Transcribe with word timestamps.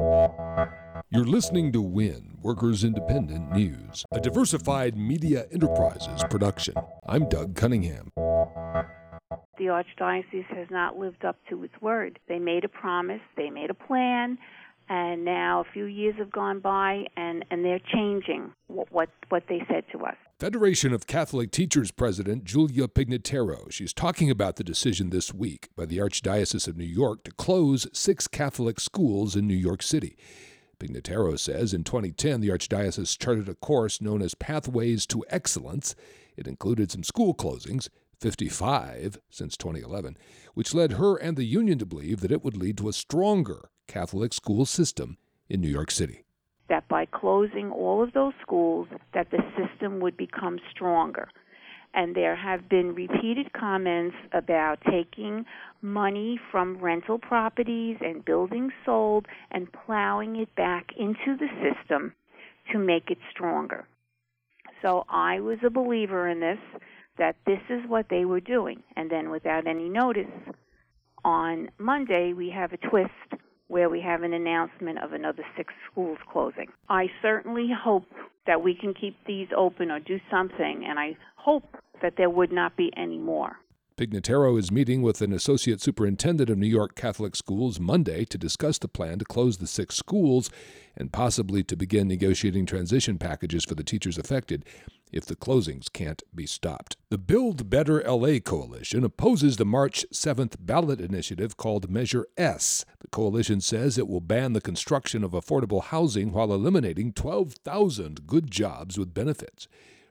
You're 0.00 1.26
listening 1.26 1.72
to 1.72 1.82
WIN, 1.82 2.38
Workers 2.40 2.84
Independent 2.84 3.50
News, 3.50 4.04
a 4.12 4.20
diversified 4.20 4.96
media 4.96 5.46
enterprises 5.50 6.22
production. 6.30 6.74
I'm 7.08 7.28
Doug 7.28 7.56
Cunningham. 7.56 8.12
The 8.16 9.64
Archdiocese 9.64 10.46
has 10.56 10.68
not 10.70 10.96
lived 10.96 11.24
up 11.24 11.36
to 11.50 11.64
its 11.64 11.74
word. 11.80 12.20
They 12.28 12.38
made 12.38 12.64
a 12.64 12.68
promise, 12.68 13.20
they 13.36 13.50
made 13.50 13.70
a 13.70 13.74
plan, 13.74 14.38
and 14.88 15.24
now 15.24 15.60
a 15.60 15.72
few 15.72 15.84
years 15.84 16.14
have 16.18 16.30
gone 16.30 16.60
by 16.60 17.04
and, 17.16 17.44
and 17.50 17.64
they're 17.64 17.80
changing 17.92 18.52
what, 18.68 18.90
what, 18.90 19.08
what 19.28 19.44
they 19.48 19.62
said 19.68 19.84
to 19.92 20.04
us. 20.04 20.16
Federation 20.38 20.92
of 20.92 21.06
Catholic 21.06 21.50
Teachers 21.50 21.90
President 21.90 22.44
Julia 22.44 22.86
Pignataro. 22.86 23.70
She's 23.70 23.92
talking 23.92 24.30
about 24.30 24.56
the 24.56 24.64
decision 24.64 25.10
this 25.10 25.34
week 25.34 25.68
by 25.76 25.84
the 25.84 25.98
Archdiocese 25.98 26.68
of 26.68 26.76
New 26.76 26.84
York 26.84 27.24
to 27.24 27.32
close 27.32 27.86
six 27.92 28.28
Catholic 28.28 28.80
schools 28.80 29.36
in 29.36 29.46
New 29.46 29.54
York 29.54 29.82
City. 29.82 30.16
Pignataro 30.78 31.38
says 31.38 31.74
in 31.74 31.82
2010 31.82 32.40
the 32.40 32.50
Archdiocese 32.50 33.18
charted 33.18 33.48
a 33.48 33.54
course 33.54 34.00
known 34.00 34.22
as 34.22 34.34
Pathways 34.34 35.06
to 35.06 35.24
Excellence. 35.28 35.96
It 36.36 36.46
included 36.46 36.92
some 36.92 37.02
school 37.02 37.34
closings, 37.34 37.88
55 38.20 39.18
since 39.28 39.56
2011, 39.56 40.16
which 40.54 40.74
led 40.74 40.92
her 40.92 41.16
and 41.16 41.36
the 41.36 41.44
union 41.44 41.78
to 41.78 41.86
believe 41.86 42.20
that 42.20 42.32
it 42.32 42.44
would 42.44 42.56
lead 42.56 42.78
to 42.78 42.88
a 42.88 42.92
stronger 42.92 43.70
Catholic 43.88 44.32
school 44.32 44.66
system 44.66 45.16
in 45.48 45.60
New 45.60 45.68
York 45.68 45.90
City. 45.90 46.24
That 46.68 46.86
by 46.88 47.06
closing 47.06 47.72
all 47.72 48.02
of 48.02 48.12
those 48.12 48.34
schools 48.42 48.86
that 49.14 49.30
the 49.30 49.42
system 49.56 50.00
would 50.00 50.16
become 50.16 50.60
stronger. 50.70 51.28
And 51.94 52.14
there 52.14 52.36
have 52.36 52.68
been 52.68 52.94
repeated 52.94 53.52
comments 53.54 54.14
about 54.32 54.78
taking 54.88 55.46
money 55.80 56.38
from 56.52 56.76
rental 56.76 57.18
properties 57.18 57.96
and 58.00 58.24
buildings 58.24 58.72
sold 58.84 59.26
and 59.50 59.72
plowing 59.72 60.36
it 60.36 60.54
back 60.54 60.90
into 60.98 61.36
the 61.38 61.48
system 61.62 62.12
to 62.70 62.78
make 62.78 63.10
it 63.10 63.18
stronger. 63.30 63.88
So 64.82 65.06
I 65.08 65.40
was 65.40 65.58
a 65.64 65.70
believer 65.70 66.28
in 66.28 66.40
this 66.40 66.58
that 67.16 67.36
this 67.46 67.60
is 67.68 67.80
what 67.88 68.06
they 68.10 68.24
were 68.24 68.40
doing. 68.40 68.82
And 68.94 69.10
then 69.10 69.30
without 69.30 69.66
any 69.66 69.88
notice 69.88 70.30
on 71.24 71.70
Monday 71.78 72.32
we 72.32 72.50
have 72.50 72.72
a 72.72 72.76
twist 72.76 73.42
where 73.68 73.88
we 73.88 74.00
have 74.00 74.22
an 74.22 74.32
announcement 74.32 74.98
of 75.02 75.12
another 75.12 75.44
six 75.56 75.72
schools 75.90 76.18
closing. 76.30 76.66
I 76.88 77.06
certainly 77.22 77.68
hope 77.72 78.06
that 78.46 78.62
we 78.62 78.74
can 78.74 78.94
keep 78.94 79.16
these 79.26 79.48
open 79.56 79.90
or 79.90 80.00
do 80.00 80.18
something, 80.30 80.84
and 80.88 80.98
I 80.98 81.16
hope 81.36 81.76
that 82.02 82.14
there 82.16 82.30
would 82.30 82.52
not 82.52 82.76
be 82.76 82.90
any 82.96 83.18
more. 83.18 83.56
Pignataro 83.98 84.56
is 84.56 84.70
meeting 84.70 85.02
with 85.02 85.20
an 85.22 85.32
associate 85.32 85.80
superintendent 85.80 86.48
of 86.48 86.56
New 86.56 86.68
York 86.68 86.94
Catholic 86.94 87.34
schools 87.34 87.80
Monday 87.80 88.24
to 88.26 88.38
discuss 88.38 88.78
the 88.78 88.86
plan 88.86 89.18
to 89.18 89.24
close 89.24 89.58
the 89.58 89.66
six 89.66 89.96
schools 89.96 90.50
and 90.96 91.12
possibly 91.12 91.64
to 91.64 91.76
begin 91.76 92.06
negotiating 92.06 92.64
transition 92.64 93.18
packages 93.18 93.64
for 93.64 93.74
the 93.74 93.82
teachers 93.82 94.16
affected 94.16 94.64
if 95.12 95.26
the 95.26 95.36
closings 95.36 95.92
can't 95.92 96.22
be 96.34 96.46
stopped. 96.46 96.96
The 97.10 97.18
Build 97.18 97.70
Better 97.70 98.02
LA 98.02 98.38
Coalition 98.38 99.04
opposes 99.04 99.56
the 99.56 99.64
March 99.64 100.04
7th 100.12 100.56
ballot 100.60 101.00
initiative 101.00 101.56
called 101.56 101.90
Measure 101.90 102.26
S. 102.36 102.84
The 103.00 103.08
coalition 103.08 103.60
says 103.60 103.96
it 103.96 104.08
will 104.08 104.20
ban 104.20 104.52
the 104.52 104.60
construction 104.60 105.24
of 105.24 105.32
affordable 105.32 105.84
housing 105.84 106.32
while 106.32 106.52
eliminating 106.52 107.12
12,000 107.12 108.26
good 108.26 108.50
jobs 108.50 108.98
with 108.98 109.14
benefits. 109.14 109.68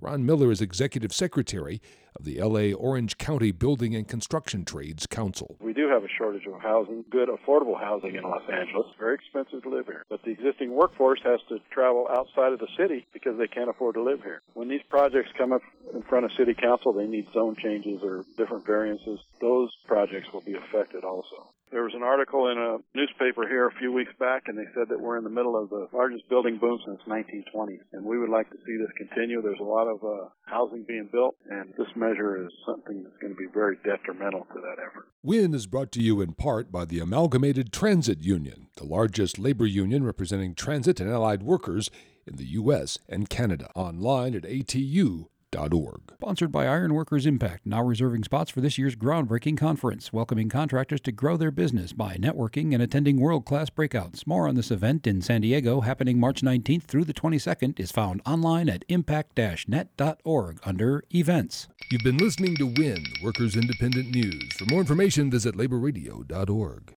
Ron 0.00 0.24
Miller 0.24 0.50
is 0.50 0.62
executive 0.62 1.12
secretary 1.12 1.82
of 2.16 2.24
the 2.24 2.40
LA 2.40 2.74
Orange 2.74 3.18
County 3.18 3.52
Building 3.52 3.94
and 3.94 4.08
Construction 4.08 4.64
Trades 4.64 5.06
Council. 5.06 5.56
We 5.60 5.74
do 5.74 5.88
have 5.90 6.04
a 6.04 6.08
shortage 6.08 6.46
of 6.46 6.58
housing, 6.60 7.04
good 7.10 7.28
affordable 7.28 7.78
housing 7.78 8.14
in 8.14 8.22
Los 8.22 8.42
Angeles. 8.50 8.86
Very 8.98 9.16
expensive 9.16 9.62
to 9.62 9.68
live 9.68 9.86
here. 9.86 10.06
But 10.08 10.22
the 10.22 10.30
existing 10.30 10.72
workforce 10.72 11.20
has 11.24 11.40
to 11.50 11.58
travel 11.70 12.08
outside 12.10 12.54
of 12.54 12.60
the 12.60 12.68
city 12.78 13.06
because 13.12 13.36
they 13.36 13.46
can't 13.46 13.68
afford 13.68 13.94
to 13.96 14.02
live 14.02 14.22
here. 14.22 14.40
When 14.54 14.68
these 14.68 14.82
projects 14.88 15.30
come 15.36 15.52
up 15.52 15.62
in 15.92 16.00
front 16.02 16.24
of 16.24 16.32
city 16.32 16.54
council, 16.54 16.94
they 16.94 17.06
need 17.06 17.26
zone 17.34 17.56
changes 17.56 18.00
or 18.02 18.24
different 18.38 18.64
variances. 18.64 19.20
Those 19.40 19.70
projects 19.86 20.32
will 20.32 20.40
be 20.40 20.54
affected 20.54 21.04
also. 21.04 21.50
There 21.70 21.84
was 21.84 21.94
an 21.94 22.02
article 22.02 22.50
in 22.50 22.58
a 22.58 22.78
newspaper 22.98 23.46
here 23.46 23.68
a 23.68 23.78
few 23.78 23.92
weeks 23.92 24.12
back, 24.18 24.44
and 24.46 24.58
they 24.58 24.66
said 24.74 24.88
that 24.90 25.00
we're 25.00 25.18
in 25.18 25.24
the 25.24 25.30
middle 25.30 25.56
of 25.56 25.70
the 25.70 25.86
largest 25.92 26.28
building 26.28 26.58
boom 26.58 26.78
since 26.84 26.98
1920, 27.06 27.78
and 27.92 28.04
we 28.04 28.18
would 28.18 28.28
like 28.28 28.50
to 28.50 28.56
see 28.66 28.76
this 28.76 28.90
continue. 28.98 29.40
There's 29.40 29.60
a 29.60 29.62
lot 29.62 29.86
of 29.86 30.02
uh, 30.02 30.28
housing 30.46 30.84
being 30.86 31.08
built, 31.12 31.36
and 31.48 31.72
this 31.78 31.86
measure 31.94 32.44
is 32.44 32.52
something 32.66 33.04
that's 33.04 33.16
going 33.22 33.34
to 33.34 33.38
be 33.38 33.46
very 33.54 33.76
detrimental 33.84 34.46
to 34.52 34.60
that 34.60 34.82
effort. 34.82 35.06
WIN 35.22 35.54
is 35.54 35.66
brought 35.66 35.92
to 35.92 36.02
you 36.02 36.20
in 36.20 36.32
part 36.32 36.72
by 36.72 36.84
the 36.84 36.98
Amalgamated 36.98 37.72
Transit 37.72 38.20
Union, 38.20 38.66
the 38.76 38.84
largest 38.84 39.38
labor 39.38 39.66
union 39.66 40.02
representing 40.02 40.56
transit 40.56 40.98
and 40.98 41.08
allied 41.08 41.44
workers 41.44 41.88
in 42.26 42.36
the 42.36 42.46
U.S. 42.46 42.98
and 43.08 43.30
Canada. 43.30 43.70
Online 43.76 44.34
at 44.34 44.42
atu 44.42 45.26
Sponsored 46.14 46.52
by 46.52 46.66
Ironworkers 46.66 47.26
Impact, 47.26 47.66
now 47.66 47.82
reserving 47.82 48.22
spots 48.22 48.50
for 48.52 48.60
this 48.60 48.78
year's 48.78 48.94
groundbreaking 48.94 49.58
conference, 49.58 50.12
welcoming 50.12 50.48
contractors 50.48 51.00
to 51.00 51.12
grow 51.12 51.36
their 51.36 51.50
business 51.50 51.92
by 51.92 52.16
networking 52.16 52.72
and 52.72 52.80
attending 52.80 53.18
world 53.20 53.44
class 53.44 53.68
breakouts. 53.68 54.26
More 54.28 54.46
on 54.46 54.54
this 54.54 54.70
event 54.70 55.08
in 55.08 55.22
San 55.22 55.40
Diego, 55.40 55.80
happening 55.80 56.20
March 56.20 56.42
19th 56.42 56.84
through 56.84 57.04
the 57.04 57.14
22nd, 57.14 57.80
is 57.80 57.90
found 57.90 58.22
online 58.24 58.68
at 58.68 58.84
impact 58.88 59.36
net.org 59.66 60.60
under 60.64 61.02
Events. 61.12 61.66
You've 61.90 62.04
been 62.04 62.18
listening 62.18 62.56
to 62.56 62.66
WIN, 62.66 63.04
Workers 63.22 63.56
Independent 63.56 64.14
News. 64.14 64.52
For 64.52 64.66
more 64.66 64.80
information, 64.80 65.30
visit 65.30 65.56
laborradio.org. 65.56 66.94